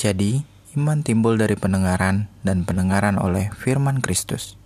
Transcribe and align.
Jadi, 0.00 0.40
iman 0.80 1.04
timbul 1.04 1.36
dari 1.36 1.60
pendengaran 1.60 2.24
dan 2.40 2.64
pendengaran 2.64 3.20
oleh 3.20 3.52
firman 3.52 4.00
Kristus. 4.00 4.56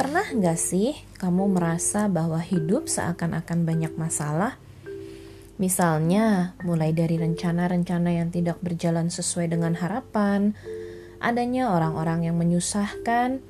Pernah 0.00 0.32
nggak 0.32 0.56
sih 0.56 0.96
kamu 1.20 1.52
merasa 1.52 2.08
bahwa 2.08 2.40
hidup 2.40 2.88
seakan-akan 2.88 3.68
banyak 3.68 3.92
masalah? 4.00 4.56
Misalnya, 5.60 6.56
mulai 6.64 6.96
dari 6.96 7.20
rencana-rencana 7.20 8.08
yang 8.08 8.32
tidak 8.32 8.56
berjalan 8.64 9.12
sesuai 9.12 9.52
dengan 9.52 9.76
harapan, 9.76 10.56
adanya 11.22 11.70
orang-orang 11.70 12.26
yang 12.26 12.36
menyusahkan, 12.36 13.40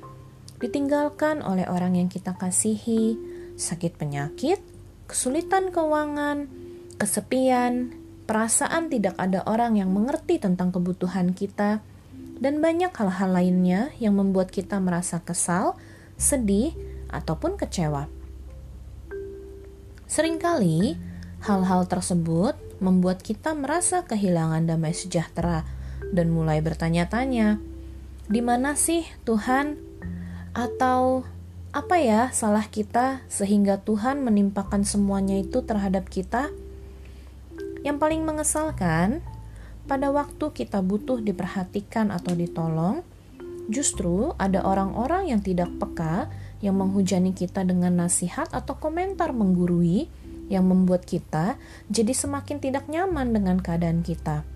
ditinggalkan 0.61 1.41
oleh 1.43 1.67
orang 1.67 1.97
yang 1.99 2.07
kita 2.07 2.37
kasihi, 2.37 3.19
sakit 3.57 3.97
penyakit, 3.99 4.61
kesulitan 5.09 5.73
keuangan, 5.73 6.47
kesepian, 7.01 7.91
perasaan 8.23 8.87
tidak 8.87 9.19
ada 9.19 9.43
orang 9.43 9.75
yang 9.75 9.91
mengerti 9.91 10.39
tentang 10.39 10.71
kebutuhan 10.71 11.35
kita, 11.35 11.83
dan 12.39 12.63
banyak 12.63 12.93
hal-hal 12.95 13.29
lainnya 13.35 13.91
yang 13.99 14.15
membuat 14.15 14.53
kita 14.53 14.79
merasa 14.79 15.19
kesal, 15.19 15.75
sedih, 16.15 16.71
ataupun 17.11 17.59
kecewa. 17.59 18.09
Seringkali, 20.09 20.97
hal-hal 21.43 21.89
tersebut 21.89 22.55
membuat 22.79 23.21
kita 23.21 23.51
merasa 23.57 24.03
kehilangan 24.03 24.65
damai 24.67 24.95
sejahtera 24.95 25.65
dan 26.13 26.29
mulai 26.29 26.61
bertanya-tanya, 26.61 27.57
"Di 28.29 28.39
mana 28.45 28.77
sih 28.77 29.03
Tuhan?" 29.25 29.81
Atau 30.53 31.25
apa 31.73 31.97
ya 31.97 32.29
salah 32.29 32.69
kita 32.69 33.25
sehingga 33.25 33.81
Tuhan 33.81 34.21
menimpakan 34.21 34.85
semuanya 34.85 35.41
itu 35.41 35.65
terhadap 35.65 36.05
kita? 36.05 36.53
Yang 37.81 37.97
paling 37.97 38.21
mengesalkan, 38.21 39.25
pada 39.89 40.13
waktu 40.13 40.53
kita 40.53 40.79
butuh 40.85 41.19
diperhatikan 41.19 42.13
atau 42.13 42.37
ditolong, 42.37 43.01
justru 43.67 44.37
ada 44.37 44.63
orang-orang 44.63 45.33
yang 45.33 45.41
tidak 45.41 45.73
peka 45.81 46.29
yang 46.63 46.79
menghujani 46.79 47.35
kita 47.35 47.67
dengan 47.67 48.05
nasihat 48.05 48.47
atau 48.53 48.79
komentar 48.79 49.35
menggurui 49.35 50.07
yang 50.47 50.69
membuat 50.69 51.03
kita 51.03 51.59
jadi 51.91 52.13
semakin 52.13 52.61
tidak 52.61 52.87
nyaman 52.87 53.33
dengan 53.33 53.59
keadaan 53.59 54.05
kita. 54.05 54.47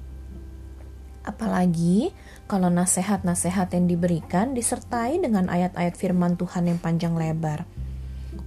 Apalagi 1.28 2.16
kalau 2.48 2.72
nasihat-nasihat 2.72 3.68
yang 3.76 3.92
diberikan 3.92 4.56
disertai 4.56 5.20
dengan 5.20 5.52
ayat-ayat 5.52 6.00
firman 6.00 6.40
Tuhan 6.40 6.72
yang 6.72 6.80
panjang 6.80 7.20
lebar. 7.20 7.68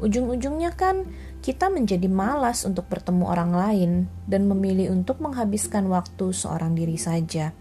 Ujung-ujungnya 0.00 0.72
kan 0.72 1.05
kita 1.45 1.69
menjadi 1.69 2.09
malas 2.09 2.64
untuk 2.64 2.89
bertemu 2.89 3.25
orang 3.28 3.53
lain 3.53 3.91
dan 4.25 4.48
memilih 4.48 4.97
untuk 4.97 5.20
menghabiskan 5.20 5.92
waktu 5.92 6.33
seorang 6.33 6.72
diri 6.72 6.97
saja. 6.97 7.53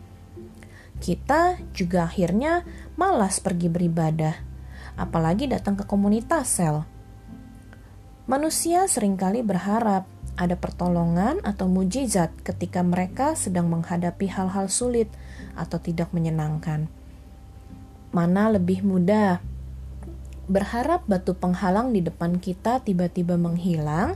Kita 1.04 1.60
juga 1.76 2.08
akhirnya 2.08 2.64
malas 2.96 3.44
pergi 3.44 3.68
beribadah, 3.68 4.36
apalagi 4.96 5.52
datang 5.52 5.76
ke 5.76 5.84
komunitas 5.84 6.48
sel. 6.48 6.88
Manusia 8.28 8.88
sering 8.88 9.20
kali 9.20 9.44
berharap 9.44 10.08
ada 10.40 10.56
pertolongan 10.56 11.44
atau 11.44 11.68
mujizat 11.68 12.32
ketika 12.48 12.80
mereka 12.80 13.36
sedang 13.36 13.68
menghadapi 13.68 14.32
hal-hal 14.32 14.72
sulit 14.72 15.12
atau 15.60 15.76
tidak 15.84 16.16
menyenangkan. 16.16 16.88
Mana 18.16 18.48
lebih 18.48 18.88
mudah? 18.88 19.44
Berharap 20.48 21.04
batu 21.06 21.36
penghalang 21.36 21.92
di 21.92 22.00
depan 22.00 22.40
kita 22.40 22.80
tiba-tiba 22.82 23.36
menghilang 23.36 24.16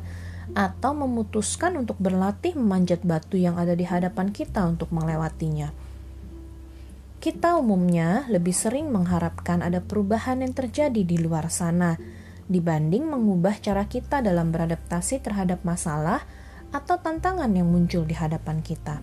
atau 0.55 0.95
memutuskan 0.95 1.75
untuk 1.75 1.99
berlatih 1.99 2.55
memanjat 2.55 3.03
batu 3.03 3.35
yang 3.35 3.59
ada 3.59 3.75
di 3.75 3.83
hadapan 3.83 4.31
kita 4.31 4.63
untuk 4.63 4.89
melewatinya. 4.95 5.75
Kita 7.19 7.55
umumnya 7.55 8.27
lebih 8.27 8.51
sering 8.51 8.91
mengharapkan 8.91 9.63
ada 9.63 9.79
perubahan 9.79 10.43
yang 10.43 10.51
terjadi 10.51 11.03
di 11.03 11.15
luar 11.19 11.47
sana 11.47 11.95
dibanding 12.51 13.07
mengubah 13.07 13.59
cara 13.59 13.87
kita 13.87 14.19
dalam 14.19 14.51
beradaptasi 14.51 15.23
terhadap 15.23 15.63
masalah 15.63 16.23
atau 16.73 16.97
tantangan 16.97 17.53
yang 17.53 17.69
muncul 17.69 18.03
di 18.03 18.17
hadapan 18.17 18.59
kita. 18.65 18.99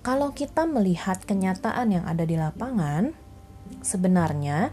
Kalau 0.00 0.32
kita 0.32 0.64
melihat 0.64 1.20
kenyataan 1.26 1.92
yang 1.92 2.04
ada 2.08 2.24
di 2.24 2.38
lapangan, 2.38 3.12
sebenarnya 3.84 4.72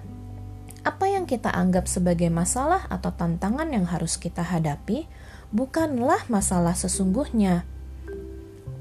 apa 0.85 1.05
yang 1.09 1.25
kita 1.25 1.49
anggap 1.49 1.89
sebagai 1.89 2.29
masalah 2.29 2.85
atau 2.87 3.09
tantangan 3.09 3.67
yang 3.73 3.89
harus 3.89 4.21
kita 4.21 4.45
hadapi 4.45 5.09
bukanlah 5.49 6.23
masalah 6.29 6.77
sesungguhnya. 6.77 7.65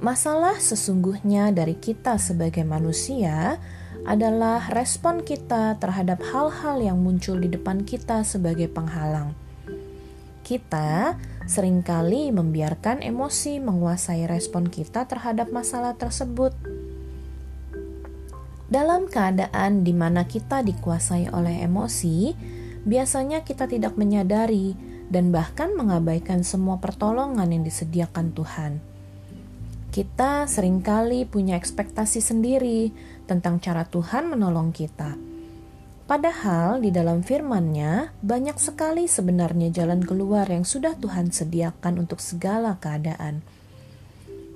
Masalah 0.05 0.61
sesungguhnya 0.61 1.49
dari 1.49 1.81
kita 1.81 2.21
sebagai 2.21 2.61
manusia 2.61 3.56
adalah 4.05 4.69
respon 4.69 5.25
kita 5.25 5.81
terhadap 5.81 6.21
hal-hal 6.21 6.77
yang 6.81 7.01
muncul 7.01 7.41
di 7.41 7.49
depan 7.49 7.89
kita 7.89 8.21
sebagai 8.21 8.69
penghalang. 8.69 9.33
Kita 10.45 11.17
sering 11.49 11.81
kali 11.81 12.29
membiarkan 12.29 13.01
emosi 13.01 13.65
menguasai 13.65 14.29
respon 14.29 14.69
kita 14.69 15.09
terhadap 15.09 15.49
masalah 15.49 15.97
tersebut. 15.97 16.53
Dalam 18.69 19.09
keadaan 19.09 19.85
di 19.85 19.97
mana 19.97 20.29
kita 20.29 20.61
dikuasai 20.61 21.33
oleh 21.33 21.65
emosi, 21.65 22.37
biasanya 22.85 23.41
kita 23.41 23.65
tidak 23.65 23.97
menyadari 23.97 24.77
dan 25.09 25.33
bahkan 25.33 25.73
mengabaikan 25.73 26.45
semua 26.45 26.77
pertolongan 26.77 27.49
yang 27.49 27.65
disediakan 27.65 28.37
Tuhan. 28.37 28.94
Kita 29.94 30.50
sering 30.50 30.82
kali 30.82 31.22
punya 31.22 31.55
ekspektasi 31.55 32.19
sendiri 32.19 32.91
tentang 33.31 33.62
cara 33.62 33.87
Tuhan 33.87 34.27
menolong 34.27 34.75
kita. 34.75 35.15
Padahal 36.10 36.82
di 36.82 36.91
dalam 36.91 37.22
firman-Nya 37.22 38.10
banyak 38.19 38.59
sekali 38.59 39.06
sebenarnya 39.06 39.71
jalan 39.71 40.03
keluar 40.03 40.50
yang 40.50 40.66
sudah 40.66 40.99
Tuhan 40.99 41.31
sediakan 41.31 42.03
untuk 42.03 42.19
segala 42.19 42.75
keadaan. 42.82 43.47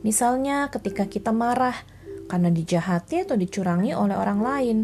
Misalnya 0.03 0.75
ketika 0.75 1.07
kita 1.07 1.31
marah 1.31 1.87
karena 2.27 2.51
dijahati 2.51 3.23
atau 3.23 3.39
dicurangi 3.39 3.95
oleh 3.95 4.19
orang 4.19 4.41
lain. 4.43 4.79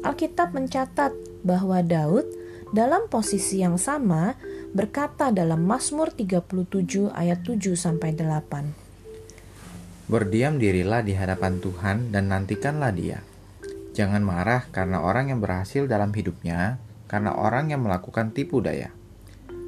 Alkitab 0.00 0.56
mencatat 0.56 1.12
bahwa 1.44 1.84
Daud 1.84 2.24
dalam 2.72 3.04
posisi 3.12 3.60
yang 3.60 3.76
sama 3.76 4.32
berkata 4.72 5.28
dalam 5.28 5.60
Mazmur 5.68 6.08
37 6.16 7.12
ayat 7.12 7.44
7 7.44 7.76
sampai 7.76 8.16
8. 8.16 8.87
Berdiam 10.08 10.56
dirilah 10.56 11.04
di 11.04 11.12
hadapan 11.12 11.60
Tuhan 11.60 12.08
dan 12.08 12.32
nantikanlah 12.32 12.96
Dia. 12.96 13.20
Jangan 13.92 14.24
marah 14.24 14.64
karena 14.72 15.04
orang 15.04 15.28
yang 15.28 15.44
berhasil 15.44 15.84
dalam 15.84 16.16
hidupnya, 16.16 16.80
karena 17.12 17.36
orang 17.36 17.68
yang 17.68 17.84
melakukan 17.84 18.32
tipu 18.32 18.64
daya. 18.64 18.88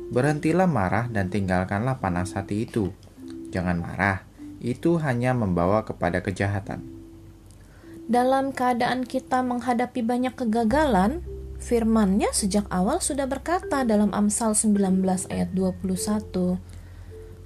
Berhentilah 0.08 0.64
marah 0.64 1.12
dan 1.12 1.28
tinggalkanlah 1.28 2.00
panas 2.00 2.32
hati 2.32 2.64
itu. 2.64 2.88
Jangan 3.52 3.84
marah, 3.84 4.24
itu 4.64 4.96
hanya 4.96 5.36
membawa 5.36 5.84
kepada 5.84 6.24
kejahatan. 6.24 6.88
Dalam 8.08 8.56
keadaan 8.56 9.04
kita 9.04 9.44
menghadapi 9.44 10.00
banyak 10.00 10.32
kegagalan, 10.40 11.20
firmannya 11.60 12.32
sejak 12.32 12.64
awal 12.72 13.04
sudah 13.04 13.28
berkata 13.28 13.84
dalam 13.84 14.08
Amsal 14.16 14.56
19 14.56 15.04
ayat 15.28 15.52
21. 15.52 16.56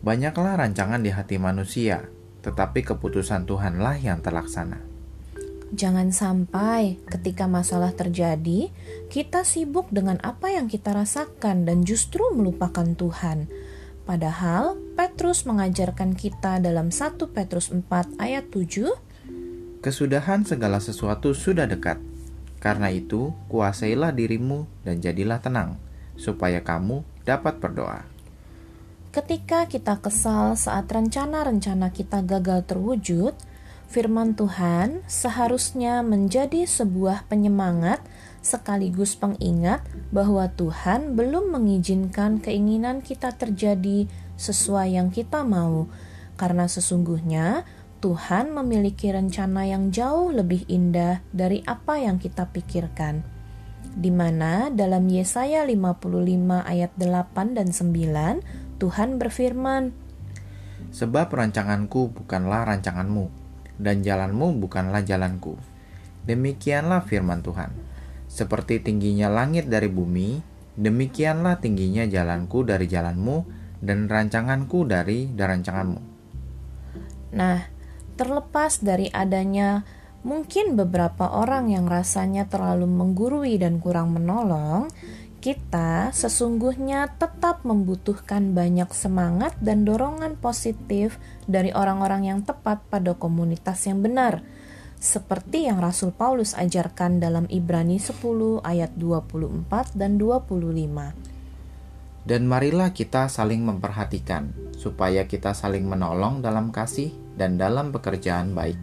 Banyaklah 0.04 0.54
rancangan 0.62 1.02
di 1.02 1.10
hati 1.10 1.42
manusia, 1.42 2.06
tetapi 2.44 2.84
keputusan 2.84 3.48
Tuhanlah 3.48 3.96
yang 3.98 4.20
terlaksana. 4.20 4.84
Jangan 5.74 6.14
sampai 6.14 7.02
ketika 7.10 7.50
masalah 7.50 7.90
terjadi, 7.96 8.70
kita 9.10 9.42
sibuk 9.42 9.90
dengan 9.90 10.22
apa 10.22 10.54
yang 10.54 10.70
kita 10.70 10.94
rasakan 10.94 11.66
dan 11.66 11.82
justru 11.82 12.22
melupakan 12.30 12.86
Tuhan. 12.94 13.50
Padahal 14.04 14.78
Petrus 14.94 15.48
mengajarkan 15.48 16.14
kita 16.14 16.60
dalam 16.60 16.92
1 16.92 17.18
Petrus 17.32 17.72
4 17.72 18.20
ayat 18.20 18.46
7, 18.52 18.92
Kesudahan 19.82 20.46
segala 20.46 20.78
sesuatu 20.80 21.34
sudah 21.34 21.66
dekat. 21.66 21.98
Karena 22.62 22.88
itu, 22.88 23.36
kuasailah 23.52 24.16
dirimu 24.16 24.64
dan 24.80 25.02
jadilah 25.02 25.44
tenang, 25.44 25.76
supaya 26.16 26.64
kamu 26.64 27.04
dapat 27.26 27.60
berdoa. 27.60 28.13
Ketika 29.14 29.70
kita 29.70 30.02
kesal 30.02 30.58
saat 30.58 30.90
rencana-rencana 30.90 31.94
kita 31.94 32.18
gagal 32.26 32.66
terwujud, 32.66 33.30
firman 33.86 34.34
Tuhan 34.34 35.06
seharusnya 35.06 36.02
menjadi 36.02 36.66
sebuah 36.66 37.30
penyemangat 37.30 38.02
sekaligus 38.42 39.14
pengingat 39.14 39.86
bahwa 40.10 40.50
Tuhan 40.58 41.14
belum 41.14 41.54
mengizinkan 41.54 42.42
keinginan 42.42 43.06
kita 43.06 43.30
terjadi 43.30 44.10
sesuai 44.34 44.98
yang 44.98 45.14
kita 45.14 45.46
mau, 45.46 45.86
karena 46.34 46.66
sesungguhnya 46.66 47.62
Tuhan 48.02 48.50
memiliki 48.50 49.14
rencana 49.14 49.62
yang 49.62 49.94
jauh 49.94 50.34
lebih 50.34 50.66
indah 50.66 51.22
dari 51.30 51.62
apa 51.70 52.02
yang 52.02 52.18
kita 52.18 52.50
pikirkan. 52.50 53.22
Di 53.94 54.10
mana 54.10 54.74
dalam 54.74 55.06
Yesaya 55.06 55.62
55 55.62 56.66
ayat 56.66 56.90
8 56.98 57.54
dan 57.54 57.70
9 57.70 58.63
Tuhan 58.78 59.16
berfirman, 59.18 59.94
Sebab 60.94 61.34
rancanganku 61.34 62.14
bukanlah 62.14 62.70
rancanganmu, 62.70 63.26
dan 63.82 64.06
jalanmu 64.06 64.62
bukanlah 64.62 65.02
jalanku. 65.02 65.58
Demikianlah 66.22 67.02
firman 67.02 67.42
Tuhan. 67.42 67.74
Seperti 68.30 68.78
tingginya 68.78 69.26
langit 69.26 69.66
dari 69.66 69.90
bumi, 69.90 70.38
demikianlah 70.78 71.58
tingginya 71.58 72.06
jalanku 72.06 72.62
dari 72.62 72.86
jalanmu, 72.86 73.46
dan 73.84 74.06
rancanganku 74.08 74.88
dari 74.88 75.28
rancanganmu. 75.34 76.00
Nah, 77.34 77.66
terlepas 78.14 78.80
dari 78.80 79.10
adanya 79.10 79.82
mungkin 80.24 80.78
beberapa 80.78 81.28
orang 81.28 81.68
yang 81.68 81.84
rasanya 81.84 82.48
terlalu 82.48 82.88
menggurui 82.88 83.60
dan 83.60 83.82
kurang 83.82 84.16
menolong, 84.16 84.88
kita 85.44 86.08
sesungguhnya 86.16 87.20
tetap 87.20 87.68
membutuhkan 87.68 88.56
banyak 88.56 88.88
semangat 88.96 89.52
dan 89.60 89.84
dorongan 89.84 90.40
positif 90.40 91.20
dari 91.44 91.68
orang-orang 91.68 92.32
yang 92.32 92.40
tepat 92.40 92.80
pada 92.88 93.12
komunitas 93.12 93.84
yang 93.84 94.00
benar. 94.00 94.40
Seperti 94.96 95.68
yang 95.68 95.84
Rasul 95.84 96.16
Paulus 96.16 96.56
ajarkan 96.56 97.20
dalam 97.20 97.44
Ibrani 97.52 98.00
10 98.00 98.64
ayat 98.64 98.96
24 98.96 99.92
dan 99.92 100.16
25. 100.16 101.12
Dan 102.24 102.48
marilah 102.48 102.96
kita 102.96 103.28
saling 103.28 103.68
memperhatikan, 103.68 104.48
supaya 104.80 105.28
kita 105.28 105.52
saling 105.52 105.84
menolong 105.84 106.40
dalam 106.40 106.72
kasih 106.72 107.12
dan 107.36 107.60
dalam 107.60 107.92
pekerjaan 107.92 108.56
baik. 108.56 108.80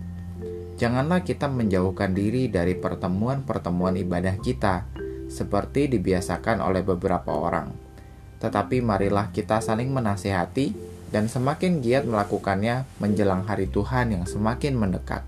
Janganlah 0.78 1.26
kita 1.26 1.50
menjauhkan 1.50 2.14
diri 2.14 2.54
dari 2.54 2.78
pertemuan-pertemuan 2.78 3.98
ibadah 3.98 4.38
kita, 4.38 5.01
seperti 5.32 5.88
dibiasakan 5.88 6.60
oleh 6.60 6.84
beberapa 6.84 7.32
orang. 7.32 7.72
Tetapi 8.44 8.84
marilah 8.84 9.32
kita 9.32 9.64
saling 9.64 9.88
menasehati 9.88 10.76
dan 11.16 11.32
semakin 11.32 11.80
giat 11.80 12.04
melakukannya 12.04 12.84
menjelang 13.00 13.48
hari 13.48 13.72
Tuhan 13.72 14.12
yang 14.12 14.28
semakin 14.28 14.76
mendekat. 14.76 15.24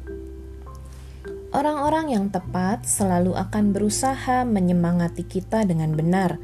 Orang-orang 1.53 2.17
yang 2.17 2.25
tepat 2.33 2.83
selalu 2.89 3.37
akan 3.37 3.77
berusaha 3.77 4.41
menyemangati 4.41 5.21
kita 5.21 5.61
dengan 5.69 5.93
benar, 5.93 6.41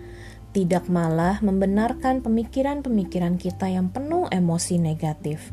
tidak 0.54 0.86
malah 0.86 1.42
membenarkan 1.42 2.22
pemikiran-pemikiran 2.22 3.42
kita 3.42 3.74
yang 3.74 3.90
penuh 3.90 4.30
emosi 4.30 4.78
negatif. 4.78 5.50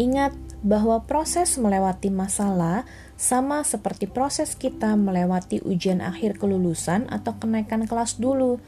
Ingat 0.00 0.32
bahwa 0.60 1.00
proses 1.08 1.56
melewati 1.56 2.12
masalah 2.12 2.84
sama 3.16 3.64
seperti 3.64 4.08
proses 4.08 4.56
kita 4.56 4.96
melewati 4.96 5.60
ujian 5.64 6.04
akhir 6.04 6.40
kelulusan 6.40 7.08
atau 7.08 7.36
kenaikan 7.36 7.84
kelas 7.88 8.20
dulu, 8.20 8.60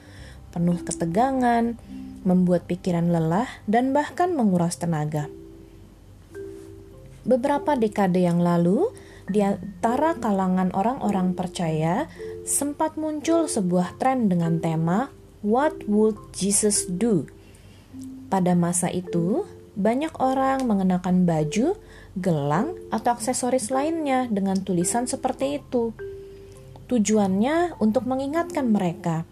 penuh 0.53 0.81
ketegangan, 0.85 1.77
membuat 2.25 2.65
pikiran 2.69 3.09
lelah, 3.09 3.49
dan 3.69 3.93
bahkan 3.97 4.33
menguras 4.33 4.77
tenaga. 4.77 5.29
Beberapa 7.23 7.79
dekade 7.79 8.25
yang 8.25 8.43
lalu, 8.43 8.91
di 9.31 9.41
antara 9.41 10.19
kalangan 10.19 10.75
orang-orang 10.75 11.39
percaya, 11.39 12.11
sempat 12.43 12.99
muncul 12.99 13.47
sebuah 13.47 13.95
tren 14.03 14.27
dengan 14.27 14.59
tema 14.59 15.09
"What 15.47 15.87
Would 15.87 16.35
Jesus 16.35 16.91
Do?" 16.91 17.31
Pada 18.27 18.59
masa 18.59 18.91
itu, 18.91 19.47
banyak 19.73 20.13
orang 20.21 20.65
mengenakan 20.69 21.25
baju, 21.25 21.77
gelang, 22.19 22.77
atau 22.93 23.17
aksesoris 23.17 23.73
lainnya 23.73 24.29
dengan 24.29 24.61
tulisan 24.61 25.09
seperti 25.09 25.61
itu. 25.61 25.97
Tujuannya 26.93 27.81
untuk 27.81 28.05
mengingatkan 28.05 28.69
mereka 28.69 29.25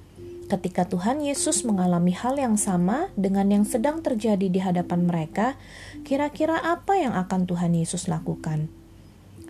ketika 0.51 0.83
Tuhan 0.83 1.23
Yesus 1.23 1.63
mengalami 1.63 2.11
hal 2.11 2.35
yang 2.35 2.59
sama 2.59 3.07
dengan 3.15 3.47
yang 3.55 3.63
sedang 3.63 4.03
terjadi 4.03 4.51
di 4.51 4.59
hadapan 4.59 5.07
mereka, 5.07 5.55
kira-kira 6.03 6.59
apa 6.59 6.99
yang 6.99 7.15
akan 7.15 7.47
Tuhan 7.47 7.71
Yesus 7.79 8.11
lakukan? 8.11 8.67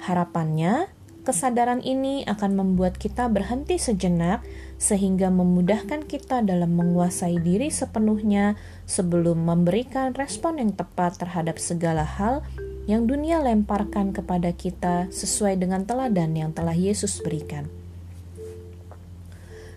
Harapannya, 0.04 0.92
kesadaran 1.22 1.84
ini 1.84 2.24
akan 2.24 2.56
membuat 2.56 2.96
kita 2.96 3.28
berhenti 3.28 3.76
sejenak 3.76 4.42
sehingga 4.80 5.28
memudahkan 5.28 6.08
kita 6.08 6.40
dalam 6.40 6.72
menguasai 6.74 7.36
diri 7.40 7.68
sepenuhnya 7.68 8.56
sebelum 8.88 9.44
memberikan 9.44 10.16
respon 10.16 10.58
yang 10.58 10.72
tepat 10.72 11.20
terhadap 11.20 11.60
segala 11.60 12.02
hal 12.02 12.40
yang 12.88 13.04
dunia 13.04 13.38
lemparkan 13.44 14.10
kepada 14.16 14.50
kita 14.56 15.12
sesuai 15.12 15.60
dengan 15.60 15.84
teladan 15.84 16.32
yang 16.32 16.50
telah 16.50 16.74
Yesus 16.74 17.20
berikan. 17.20 17.68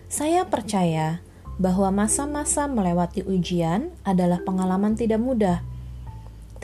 Saya 0.08 0.46
percaya 0.46 1.20
bahwa 1.58 1.90
masa-masa 1.90 2.66
melewati 2.66 3.22
ujian 3.22 3.94
adalah 4.02 4.42
pengalaman 4.42 4.98
tidak 4.98 5.22
mudah. 5.22 5.62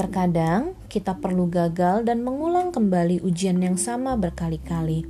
Terkadang 0.00 0.81
kita 0.88 1.20
perlu 1.20 1.52
gagal 1.52 2.08
dan 2.08 2.25
mengulang 2.25 2.73
kembali 2.73 3.20
ujian 3.20 3.61
yang 3.61 3.76
sama 3.76 4.17
berkali-kali, 4.17 5.05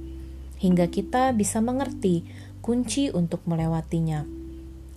hingga 0.59 0.91
kita 0.91 1.31
bisa 1.31 1.63
mengerti 1.63 2.27
kunci 2.59 3.07
untuk 3.15 3.39
melewatinya. 3.47 4.27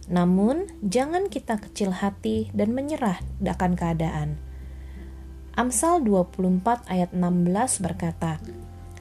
Namun, 0.10 0.66
jangan 0.82 1.30
kita 1.30 1.62
kecil 1.62 1.94
hati 1.94 2.50
dan 2.58 2.74
menyerah 2.74 3.22
akan 3.38 3.78
keadaan. 3.78 4.42
Amsal 5.54 6.02
24 6.02 6.90
ayat 6.90 7.14
16 7.14 7.86
berkata, 7.86 8.42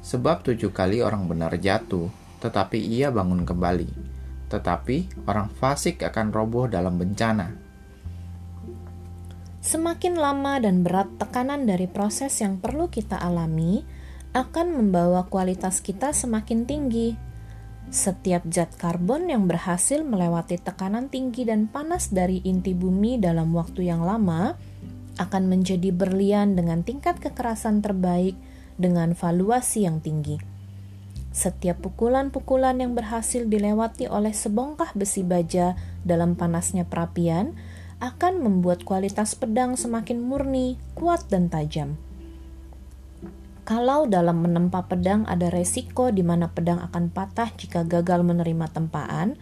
Sebab 0.05 0.45
tujuh 0.45 0.77
kali 0.77 1.01
orang 1.01 1.25
benar 1.25 1.57
jatuh, 1.57 2.13
tetapi 2.45 2.77
ia 2.77 3.09
bangun 3.09 3.49
kembali. 3.49 3.89
Tetapi 4.53 5.25
orang 5.25 5.49
fasik 5.57 6.05
akan 6.05 6.29
roboh 6.37 6.69
dalam 6.69 7.01
bencana. 7.01 7.62
Semakin 9.63 10.19
lama 10.19 10.59
dan 10.59 10.83
berat 10.83 11.07
tekanan 11.23 11.71
dari 11.71 11.87
proses 11.87 12.35
yang 12.43 12.59
perlu 12.59 12.91
kita 12.91 13.15
alami 13.15 13.87
akan 14.35 14.75
membawa 14.75 15.31
kualitas 15.31 15.79
kita 15.79 16.11
semakin 16.11 16.67
tinggi 16.67 17.15
setiap 17.93 18.49
zat 18.49 18.73
karbon 18.81 19.29
yang 19.29 19.45
berhasil 19.45 20.01
melewati 20.01 20.57
tekanan 20.57 21.13
tinggi 21.13 21.45
dan 21.45 21.69
panas 21.69 22.09
dari 22.09 22.41
inti 22.41 22.73
bumi 22.73 23.21
dalam 23.21 23.53
waktu 23.53 23.91
yang 23.91 24.01
lama 24.01 24.57
akan 25.21 25.43
menjadi 25.45 25.93
berlian 25.93 26.57
dengan 26.57 26.81
tingkat 26.87 27.21
kekerasan 27.21 27.85
terbaik 27.85 28.33
dengan 28.81 29.13
valuasi 29.13 29.85
yang 29.85 30.01
tinggi. 30.01 30.41
Setiap 31.37 31.85
pukulan-pukulan 31.85 32.81
yang 32.81 32.97
berhasil 32.97 33.45
dilewati 33.45 34.09
oleh 34.09 34.33
sebongkah 34.33 34.97
besi 34.97 35.21
baja 35.21 35.77
dalam 36.01 36.33
panasnya 36.33 36.89
perapian 36.89 37.57
akan 38.03 38.43
membuat 38.43 38.83
kualitas 38.83 39.39
pedang 39.39 39.79
semakin 39.79 40.19
murni, 40.19 40.75
kuat, 40.99 41.31
dan 41.31 41.47
tajam. 41.47 41.95
Kalau 43.63 44.11
dalam 44.11 44.43
menempa 44.43 44.83
pedang 44.91 45.23
ada 45.31 45.47
resiko 45.47 46.11
di 46.11 46.27
mana 46.27 46.51
pedang 46.51 46.83
akan 46.83 47.15
patah 47.15 47.55
jika 47.55 47.87
gagal 47.87 48.27
menerima 48.27 48.67
tempaan, 48.75 49.39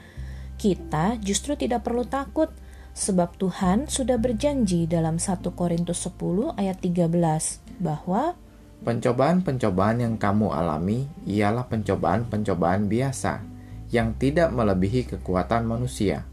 kita 0.61 1.17
justru 1.25 1.57
tidak 1.57 1.89
perlu 1.89 2.05
takut 2.05 2.53
sebab 2.93 3.33
Tuhan 3.41 3.89
sudah 3.89 4.21
berjanji 4.21 4.85
dalam 4.85 5.17
1 5.17 5.41
Korintus 5.57 6.05
10 6.05 6.53
ayat 6.61 6.85
13 6.85 7.81
bahwa 7.81 8.37
pencobaan-pencobaan 8.85 10.05
yang 10.05 10.15
kamu 10.21 10.53
alami 10.53 11.09
ialah 11.25 11.65
pencobaan-pencobaan 11.65 12.93
biasa 12.93 13.41
yang 13.89 14.13
tidak 14.21 14.53
melebihi 14.53 15.17
kekuatan 15.17 15.65
manusia. 15.65 16.30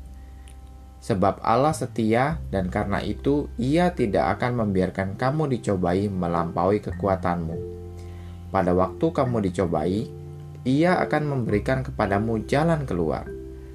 Sebab 1.07 1.39
Allah 1.39 1.71
setia 1.71 2.43
dan 2.51 2.67
karena 2.67 2.99
itu 2.99 3.47
ia 3.55 3.95
tidak 3.95 4.35
akan 4.35 4.67
membiarkan 4.67 5.15
kamu 5.15 5.55
dicobai 5.55 6.11
melampaui 6.11 6.83
kekuatanmu 6.83 7.77
pada 8.47 8.71
waktu 8.71 9.05
kamu 9.11 9.51
dicobai, 9.51 10.07
ia 10.63 10.97
akan 11.03 11.23
memberikan 11.27 11.83
kepadamu 11.83 12.47
jalan 12.47 12.87
keluar, 12.87 13.27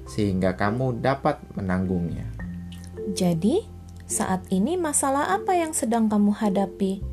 sehingga 0.09 0.57
kamu 0.57 0.97
dapat 1.01 1.37
menanggungnya. 1.53 2.25
Jadi, 3.13 3.63
saat 4.09 4.49
ini 4.49 4.73
masalah 4.75 5.37
apa 5.37 5.53
yang 5.53 5.77
sedang 5.77 6.09
kamu 6.09 6.33
hadapi? 6.33 7.05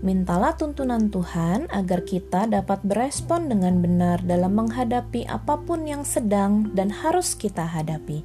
Mintalah 0.00 0.56
tuntunan 0.56 1.12
Tuhan 1.12 1.68
agar 1.68 2.08
kita 2.08 2.48
dapat 2.48 2.80
berespon 2.80 3.52
dengan 3.52 3.84
benar 3.84 4.24
dalam 4.24 4.56
menghadapi 4.56 5.28
apa 5.28 5.60
pun 5.60 5.84
yang 5.84 6.08
sedang 6.08 6.72
dan 6.72 6.88
harus 6.88 7.36
kita 7.36 7.68
hadapi. 7.68 8.24